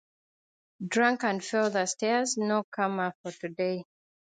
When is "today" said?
3.33-3.83